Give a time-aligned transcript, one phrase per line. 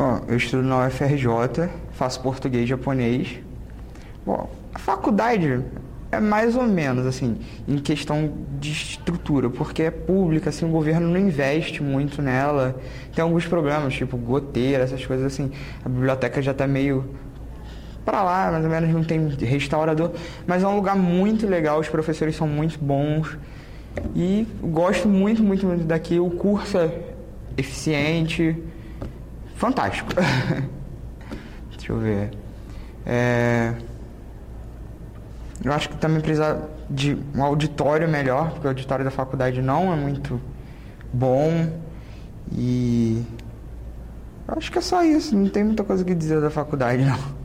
[0.00, 3.38] Bom, eu estudo na UFRJ, faço português e japonês.
[4.24, 5.62] Bom, a faculdade
[6.10, 7.36] é mais ou menos assim,
[7.68, 12.80] em questão de estrutura, porque é pública, assim, o governo não investe muito nela.
[13.14, 15.52] Tem alguns problemas, tipo goteira, essas coisas assim.
[15.84, 17.04] A biblioteca já está meio
[18.02, 20.12] para lá, mais ou menos não tem restaurador,
[20.46, 23.36] mas é um lugar muito legal, os professores são muito bons.
[24.16, 26.18] E gosto muito, muito, muito daqui.
[26.18, 26.90] O curso é
[27.58, 28.56] eficiente,
[29.60, 30.10] fantástico.
[31.76, 32.30] Deixa eu ver.
[33.04, 33.74] É...
[35.62, 39.92] Eu acho que também precisa de um auditório melhor, porque o auditório da faculdade não
[39.92, 40.40] é muito
[41.12, 41.70] bom.
[42.50, 43.22] E
[44.48, 47.39] eu acho que é só isso, não tem muita coisa que dizer da faculdade não.